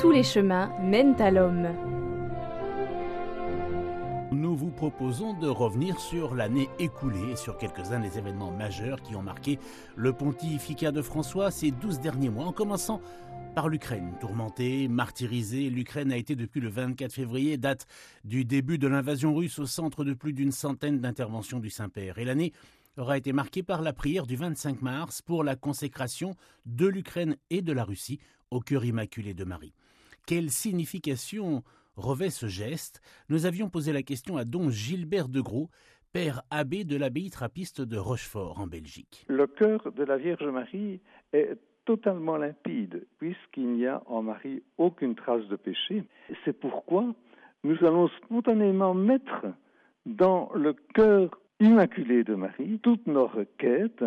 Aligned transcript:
Tous 0.00 0.12
les 0.12 0.22
chemins 0.22 0.70
mènent 0.80 1.20
à 1.20 1.32
l'homme. 1.32 1.68
Nous 4.30 4.54
vous 4.54 4.70
proposons 4.70 5.34
de 5.34 5.48
revenir 5.48 5.98
sur 5.98 6.36
l'année 6.36 6.68
écoulée 6.78 7.32
et 7.32 7.36
sur 7.36 7.58
quelques-uns 7.58 7.98
des 7.98 8.16
événements 8.16 8.52
majeurs 8.52 9.02
qui 9.02 9.16
ont 9.16 9.22
marqué 9.22 9.58
le 9.96 10.12
pontificat 10.12 10.92
de 10.92 11.02
François 11.02 11.50
ces 11.50 11.72
douze 11.72 11.98
derniers 11.98 12.28
mois, 12.28 12.46
en 12.46 12.52
commençant 12.52 13.00
par 13.56 13.68
l'Ukraine. 13.68 14.12
Tourmentée, 14.20 14.86
martyrisée, 14.86 15.68
l'Ukraine 15.68 16.12
a 16.12 16.16
été 16.16 16.36
depuis 16.36 16.60
le 16.60 16.68
24 16.68 17.12
février, 17.12 17.56
date 17.56 17.86
du 18.22 18.44
début 18.44 18.78
de 18.78 18.86
l'invasion 18.86 19.34
russe, 19.34 19.58
au 19.58 19.66
centre 19.66 20.04
de 20.04 20.12
plus 20.12 20.32
d'une 20.32 20.52
centaine 20.52 21.00
d'interventions 21.00 21.58
du 21.58 21.70
Saint-Père. 21.70 22.18
Et 22.18 22.24
l'année 22.24 22.52
aura 22.96 23.16
été 23.16 23.32
marquée 23.32 23.64
par 23.64 23.82
la 23.82 23.92
prière 23.92 24.26
du 24.26 24.36
25 24.36 24.80
mars 24.80 25.22
pour 25.22 25.42
la 25.42 25.56
consécration 25.56 26.36
de 26.66 26.86
l'Ukraine 26.86 27.36
et 27.50 27.62
de 27.62 27.72
la 27.72 27.82
Russie 27.82 28.20
au 28.50 28.60
cœur 28.60 28.84
immaculé 28.84 29.34
de 29.34 29.44
Marie. 29.44 29.72
Quelle 30.28 30.50
signification 30.50 31.62
revêt 31.96 32.28
ce 32.28 32.48
geste? 32.48 33.00
Nous 33.30 33.46
avions 33.46 33.70
posé 33.70 33.94
la 33.94 34.02
question 34.02 34.36
à 34.36 34.44
don 34.44 34.68
Gilbert 34.68 35.30
de 35.30 35.40
Gros, 35.40 35.70
père 36.12 36.42
abbé 36.50 36.84
de 36.84 36.98
l'abbaye 36.98 37.30
trappiste 37.30 37.80
de 37.80 37.96
Rochefort 37.96 38.60
en 38.60 38.66
Belgique. 38.66 39.24
Le 39.28 39.46
cœur 39.46 39.90
de 39.90 40.04
la 40.04 40.18
Vierge 40.18 40.44
Marie 40.44 41.00
est 41.32 41.56
totalement 41.86 42.36
limpide, 42.36 43.06
puisqu'il 43.16 43.72
n'y 43.72 43.86
a 43.86 44.02
en 44.04 44.20
Marie 44.20 44.62
aucune 44.76 45.14
trace 45.14 45.48
de 45.48 45.56
péché. 45.56 46.04
C'est 46.44 46.52
pourquoi 46.52 47.14
nous 47.64 47.78
allons 47.80 48.08
spontanément 48.22 48.92
mettre 48.92 49.46
dans 50.04 50.50
le 50.54 50.74
cœur 50.92 51.40
immaculé 51.58 52.22
de 52.22 52.34
Marie 52.34 52.80
toutes 52.80 53.06
nos 53.06 53.28
requêtes 53.28 54.04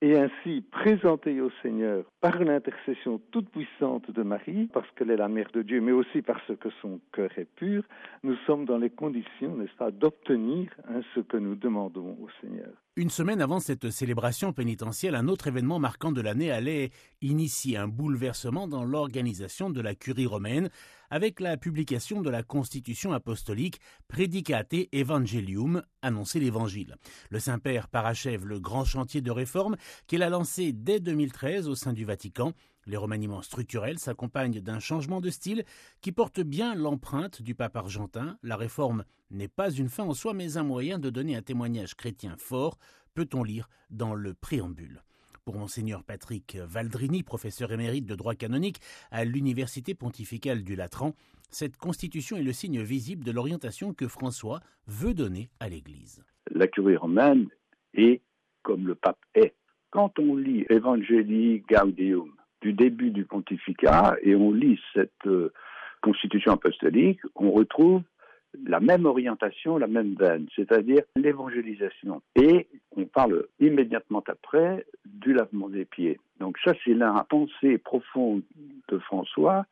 et 0.00 0.18
ainsi 0.18 0.62
présenter 0.70 1.40
au 1.40 1.50
Seigneur 1.62 2.04
par 2.20 2.38
l'intercession 2.38 3.20
toute 3.30 3.48
puissante 3.50 4.10
de 4.10 4.22
Marie, 4.22 4.68
parce 4.72 4.90
qu'elle 4.92 5.10
est 5.10 5.16
la 5.16 5.28
mère 5.28 5.50
de 5.52 5.62
Dieu, 5.62 5.80
mais 5.80 5.92
aussi 5.92 6.22
parce 6.22 6.54
que 6.60 6.68
son 6.82 7.00
cœur 7.12 7.30
est 7.38 7.48
pur, 7.56 7.82
nous 8.22 8.36
sommes 8.46 8.64
dans 8.64 8.78
les 8.78 8.90
conditions, 8.90 9.56
n'est-ce 9.56 9.76
pas, 9.76 9.90
d'obtenir 9.90 10.70
ce 11.14 11.20
que 11.20 11.36
nous 11.36 11.54
demandons 11.54 12.16
au 12.20 12.28
Seigneur. 12.40 12.83
Une 12.96 13.10
semaine 13.10 13.40
avant 13.40 13.58
cette 13.58 13.90
célébration 13.90 14.52
pénitentielle, 14.52 15.16
un 15.16 15.26
autre 15.26 15.48
événement 15.48 15.80
marquant 15.80 16.12
de 16.12 16.20
l'année 16.20 16.52
allait 16.52 16.90
initier 17.22 17.76
un 17.76 17.88
bouleversement 17.88 18.68
dans 18.68 18.84
l'organisation 18.84 19.68
de 19.68 19.80
la 19.80 19.96
curie 19.96 20.26
romaine 20.26 20.70
avec 21.10 21.40
la 21.40 21.56
publication 21.56 22.22
de 22.22 22.30
la 22.30 22.44
Constitution 22.44 23.12
apostolique 23.12 23.80
Predicate 24.06 24.76
Evangelium, 24.94 25.82
annoncer 26.02 26.38
l'Évangile. 26.38 26.94
Le 27.30 27.40
Saint-Père 27.40 27.88
parachève 27.88 28.46
le 28.46 28.60
grand 28.60 28.84
chantier 28.84 29.22
de 29.22 29.32
réforme 29.32 29.74
qu'il 30.06 30.22
a 30.22 30.30
lancé 30.30 30.72
dès 30.72 31.00
2013 31.00 31.66
au 31.68 31.74
sein 31.74 31.94
du 31.94 32.04
Vatican. 32.04 32.52
Les 32.86 32.96
remaniements 32.96 33.42
structurels 33.42 33.98
s'accompagnent 33.98 34.60
d'un 34.60 34.78
changement 34.78 35.20
de 35.20 35.30
style 35.30 35.64
qui 36.00 36.12
porte 36.12 36.40
bien 36.40 36.74
l'empreinte 36.74 37.42
du 37.42 37.54
pape 37.54 37.76
argentin. 37.76 38.38
La 38.42 38.56
réforme 38.56 39.04
n'est 39.30 39.48
pas 39.48 39.70
une 39.70 39.88
fin 39.88 40.04
en 40.04 40.14
soi, 40.14 40.34
mais 40.34 40.56
un 40.56 40.62
moyen 40.62 40.98
de 40.98 41.10
donner 41.10 41.36
un 41.36 41.42
témoignage 41.42 41.94
chrétien 41.94 42.36
fort, 42.38 42.78
peut-on 43.14 43.42
lire 43.42 43.68
dans 43.90 44.14
le 44.14 44.34
préambule. 44.34 45.02
Pour 45.44 45.56
Monseigneur 45.56 46.04
Patrick 46.04 46.56
Valdrini, 46.56 47.22
professeur 47.22 47.70
émérite 47.70 48.06
de 48.06 48.14
droit 48.14 48.34
canonique 48.34 48.80
à 49.10 49.24
l'Université 49.24 49.94
pontificale 49.94 50.62
du 50.62 50.74
Latran, 50.74 51.14
cette 51.50 51.76
constitution 51.76 52.36
est 52.36 52.42
le 52.42 52.52
signe 52.52 52.82
visible 52.82 53.24
de 53.24 53.30
l'orientation 53.30 53.92
que 53.92 54.08
François 54.08 54.60
veut 54.86 55.14
donner 55.14 55.50
à 55.60 55.68
l'Église. 55.68 56.24
La 56.50 56.66
curie 56.66 56.96
romaine 56.96 57.48
est 57.92 58.22
comme 58.62 58.86
le 58.86 58.94
pape 58.94 59.20
est. 59.34 59.54
Quand 59.90 60.18
on 60.18 60.34
lit 60.34 60.64
Evangelii 60.70 61.60
Gaudium 61.60 62.32
du 62.64 62.72
début 62.72 63.10
du 63.10 63.26
pontificat 63.26 64.16
et 64.22 64.34
on 64.34 64.50
lit 64.50 64.80
cette 64.94 65.26
euh, 65.26 65.52
constitution 66.00 66.52
apostolique, 66.52 67.20
on 67.34 67.50
retrouve 67.50 68.00
la 68.66 68.80
même 68.80 69.04
orientation, 69.04 69.76
la 69.76 69.86
même 69.86 70.14
veine, 70.18 70.46
c'est-à-dire 70.56 71.02
l'évangélisation. 71.14 72.22
Et 72.36 72.68
on 72.96 73.04
parle 73.04 73.46
immédiatement 73.60 74.22
après 74.26 74.86
du 75.04 75.34
lavement 75.34 75.68
des 75.68 75.84
pieds. 75.84 76.18
Donc 76.40 76.56
ça, 76.64 76.72
c'est 76.84 76.94
la 76.94 77.26
pensée 77.28 77.76
profonde 77.76 78.42
de 78.88 78.98
François 78.98 79.66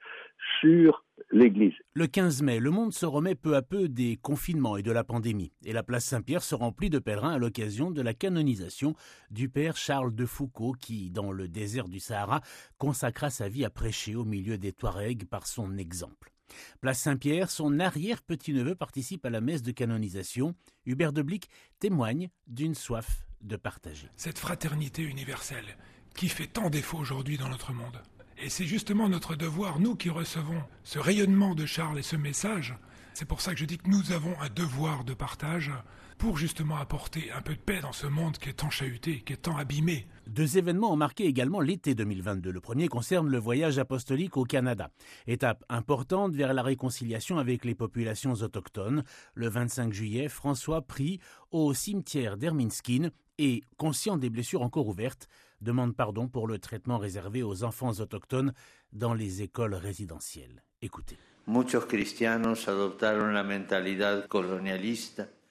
sur 0.61 1.03
l'Église. 1.32 1.75
Le 1.94 2.06
15 2.06 2.43
mai, 2.43 2.60
le 2.60 2.70
monde 2.70 2.93
se 2.93 3.06
remet 3.06 3.34
peu 3.34 3.56
à 3.56 3.62
peu 3.62 3.88
des 3.88 4.16
confinements 4.16 4.76
et 4.76 4.82
de 4.82 4.93
la 4.93 5.03
pandémie, 5.04 5.53
et 5.65 5.72
la 5.72 5.82
place 5.82 6.04
Saint-Pierre 6.04 6.43
se 6.43 6.54
remplit 6.54 6.91
de 6.91 6.98
pèlerins 6.98 7.32
à 7.32 7.38
l'occasion 7.38 7.91
de 7.91 8.03
la 8.03 8.15
canonisation 8.15 8.94
du 9.31 9.48
père 9.48 9.76
Charles 9.76 10.15
de 10.15 10.26
Foucault, 10.26 10.75
qui, 10.78 11.10
dans 11.10 11.32
le 11.32 11.48
désert 11.48 11.88
du 11.88 12.00
Sahara, 12.00 12.42
consacra 12.78 13.31
sa 13.31 13.48
vie 13.48 13.65
à 13.65 13.71
prêcher 13.71 14.15
au 14.15 14.25
milieu 14.25 14.59
des 14.59 14.72
Touaregs 14.72 15.25
par 15.25 15.47
son 15.47 15.76
exemple. 15.78 16.32
Place 16.81 17.00
Saint-Pierre, 17.00 17.50
son 17.50 17.81
arrière-petit-neveu 17.81 18.75
participe 18.75 19.25
à 19.25 19.31
la 19.31 19.41
messe 19.41 19.62
de 19.62 19.72
canonisation. 19.72 20.54
Hubert 20.84 21.15
de 21.15 21.22
Blic 21.22 21.48
témoigne 21.78 22.28
d'une 22.47 22.75
soif 22.75 23.26
de 23.41 23.56
partager. 23.56 24.09
Cette 24.16 24.38
fraternité 24.38 25.03
universelle 25.03 25.76
qui 26.15 26.28
fait 26.28 26.47
tant 26.47 26.69
défaut 26.69 26.98
aujourd'hui 26.98 27.38
dans 27.38 27.48
notre 27.48 27.72
monde. 27.72 28.03
Et 28.44 28.48
c'est 28.48 28.66
justement 28.66 29.08
notre 29.08 29.36
devoir, 29.36 29.78
nous 29.78 29.94
qui 29.94 30.10
recevons 30.10 30.60
ce 30.82 30.98
rayonnement 30.98 31.54
de 31.54 31.64
Charles 31.64 32.00
et 32.00 32.03
ce 32.03 32.16
message, 32.16 32.75
c'est 33.14 33.25
pour 33.25 33.41
ça 33.41 33.53
que 33.53 33.60
je 33.60 33.64
dis 33.64 33.78
que 33.78 33.88
nous 33.88 34.10
avons 34.10 34.34
un 34.41 34.48
devoir 34.48 35.04
de 35.04 35.14
partage 35.14 35.70
pour 36.19 36.36
justement 36.36 36.76
apporter 36.76 37.30
un 37.30 37.41
peu 37.41 37.54
de 37.54 37.60
paix 37.60 37.80
dans 37.80 37.92
ce 37.92 38.08
monde 38.08 38.38
qui 38.38 38.48
est 38.48 38.54
tant 38.54 38.69
chahuté, 38.69 39.20
qui 39.20 39.34
est 39.34 39.42
tant 39.42 39.56
abîmé. 39.56 40.08
Deux 40.26 40.58
événements 40.58 40.92
ont 40.92 40.97
marqué 40.97 41.25
également 41.26 41.60
l'été 41.60 41.94
2022. 41.94 42.50
Le 42.50 42.60
premier 42.60 42.88
concerne 42.88 43.28
le 43.28 43.38
voyage 43.38 43.78
apostolique 43.78 44.36
au 44.36 44.42
Canada. 44.42 44.91
Étape 45.28 45.64
importante 45.69 46.34
vers 46.34 46.53
la 46.53 46.62
réconciliation 46.62 47.38
avec 47.38 47.64
les 47.64 47.76
populations 47.76 48.32
autochtones. 48.32 49.04
Le 49.34 49.48
25 49.48 49.92
juillet, 49.92 50.28
François 50.28 50.82
prie 50.82 51.20
au 51.53 51.74
cimetière 51.74 52.36
d'Herminskine 52.36 53.12
et, 53.38 53.62
conscient 53.76 54.16
des 54.16 54.30
blessures 54.30 54.62
encore 54.62 54.88
ouvertes, 54.88 55.28
demande 55.62 55.95
pardon 55.97 56.28
pour 56.28 56.47
le 56.47 56.59
traitement 56.59 56.99
réservé 56.99 57.43
aux 57.43 57.65
enfants 57.65 57.93
autochtones 57.93 58.53
dans 58.93 59.15
les 59.15 59.43
écoles 59.43 59.75
résidentielles. 59.75 60.62
Écoutez. 60.83 61.17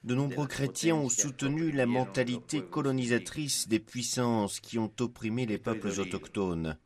De 0.03 0.15
nombreux 0.15 0.47
chrétiens 0.47 0.95
ont 0.95 1.09
soutenu 1.09 1.71
la 1.71 1.85
mentalité 1.85 2.61
colonisatrice 2.61 3.67
des 3.67 3.79
puissances 3.79 4.59
qui 4.59 4.79
ont 4.79 4.91
opprimé 4.99 5.45
les 5.45 5.57
peuples 5.57 5.99
autochtones. 5.99 6.77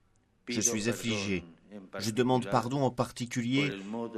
Je 0.47 0.61
suis 0.61 0.89
affligé. 0.89 1.43
Je 1.99 2.11
demande 2.11 2.49
pardon 2.49 2.81
en 2.81 2.91
particulier 2.91 3.71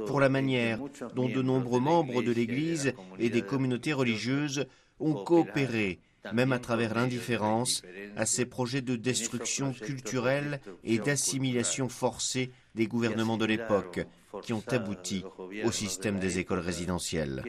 pour 0.06 0.20
la 0.20 0.28
manière 0.28 0.80
dont 1.14 1.28
de 1.28 1.42
nombreux 1.42 1.80
membres 1.80 2.22
de 2.22 2.32
l'Église 2.32 2.92
et 3.18 3.30
des 3.30 3.42
communautés 3.42 3.92
religieuses 3.92 4.66
ont 5.00 5.14
coopéré 5.24 6.00
même 6.32 6.52
à 6.52 6.58
travers 6.58 6.94
l'indifférence, 6.94 7.82
à 8.16 8.26
ces 8.26 8.44
projets 8.44 8.82
de 8.82 8.96
destruction 8.96 9.72
culturelle 9.72 10.60
et 10.84 10.98
d'assimilation 10.98 11.88
forcée 11.88 12.50
des 12.74 12.86
gouvernements 12.86 13.36
de 13.36 13.44
l'époque, 13.44 14.06
qui 14.42 14.52
ont 14.52 14.64
abouti 14.68 15.24
au 15.64 15.72
système 15.72 16.18
des 16.18 16.38
écoles 16.38 16.60
résidentielles. 16.60 17.42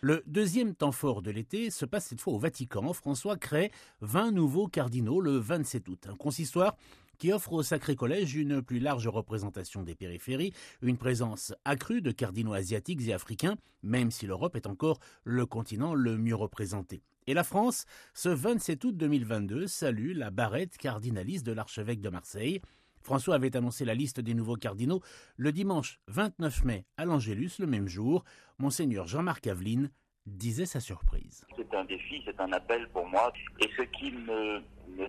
Le 0.00 0.22
deuxième 0.26 0.74
temps 0.74 0.92
fort 0.92 1.22
de 1.22 1.30
l'été 1.30 1.70
se 1.70 1.84
passe 1.84 2.06
cette 2.06 2.20
fois 2.20 2.32
au 2.32 2.38
Vatican. 2.38 2.92
François 2.92 3.36
crée 3.36 3.70
20 4.00 4.32
nouveaux 4.32 4.66
cardinaux 4.66 5.20
le 5.20 5.38
27 5.38 5.88
août. 5.88 6.06
Un 6.10 6.16
consistoire 6.16 6.76
qui 7.24 7.32
offre 7.32 7.54
au 7.54 7.62
Sacré 7.62 7.96
Collège 7.96 8.36
une 8.36 8.60
plus 8.60 8.80
large 8.80 9.08
représentation 9.08 9.82
des 9.82 9.94
périphéries, 9.94 10.52
une 10.82 10.98
présence 10.98 11.54
accrue 11.64 12.02
de 12.02 12.10
cardinaux 12.10 12.52
asiatiques 12.52 13.00
et 13.08 13.14
africains, 13.14 13.56
même 13.82 14.10
si 14.10 14.26
l'Europe 14.26 14.56
est 14.56 14.66
encore 14.66 14.98
le 15.24 15.46
continent 15.46 15.94
le 15.94 16.18
mieux 16.18 16.34
représenté. 16.34 17.00
Et 17.26 17.32
la 17.32 17.42
France, 17.42 17.86
ce 18.12 18.28
27 18.28 18.84
août 18.84 18.94
2022, 18.98 19.66
salue 19.68 20.12
la 20.14 20.30
barrette 20.30 20.76
cardinaliste 20.76 21.46
de 21.46 21.52
l'archevêque 21.52 22.02
de 22.02 22.10
Marseille. 22.10 22.60
François 23.00 23.36
avait 23.36 23.56
annoncé 23.56 23.86
la 23.86 23.94
liste 23.94 24.20
des 24.20 24.34
nouveaux 24.34 24.56
cardinaux 24.56 25.00
le 25.38 25.50
dimanche 25.50 26.00
29 26.08 26.64
mai 26.64 26.84
à 26.98 27.06
l'Angélus, 27.06 27.52
le 27.58 27.66
même 27.66 27.88
jour. 27.88 28.22
Monseigneur 28.58 29.06
Jean-Marc 29.06 29.46
Aveline 29.46 29.90
disait 30.26 30.66
sa 30.66 30.80
surprise. 30.80 31.46
C'est 31.56 31.74
un 31.74 31.84
défi, 31.84 32.22
c'est 32.26 32.38
un 32.38 32.52
appel 32.52 32.86
pour 32.90 33.06
moi. 33.06 33.32
Et 33.60 33.70
ce 33.78 33.82
qui 33.98 34.12
me, 34.12 34.60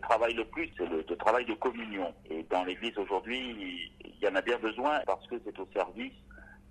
travaille 0.02 0.34
le 0.34 0.46
plus, 0.46 0.70
c'est 0.78 0.88
le, 0.88 1.04
travail 1.18 1.46
de 1.46 1.54
communion. 1.54 2.14
Et 2.30 2.44
dans 2.50 2.64
l'Église 2.64 2.98
aujourd'hui, 2.98 3.92
il 4.04 4.20
y 4.22 4.28
en 4.28 4.36
a 4.36 4.42
bien 4.42 4.58
besoin 4.60 5.00
parce 5.06 5.26
que 5.28 5.36
c'est 5.44 5.58
au 5.60 5.68
service 5.74 6.14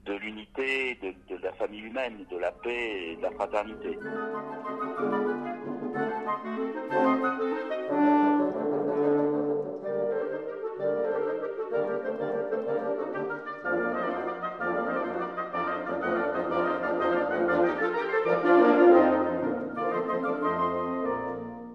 de 0.04 0.14
l'unité, 0.14 0.98
de, 1.02 1.14
de, 1.34 1.42
la 1.42 1.52
famille 1.54 1.80
humaine, 1.80 2.24
de 2.30 2.38
la 2.38 2.52
paix 2.52 3.12
et 3.12 3.16
de 3.16 3.22
la 3.22 3.30
fraternité. 3.32 3.98